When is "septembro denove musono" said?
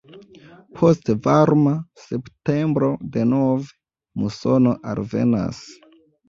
2.05-4.75